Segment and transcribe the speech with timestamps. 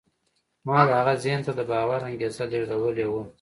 [0.67, 3.21] ما د هغه ذهن ته د باور انګېزه لېږدولې وه.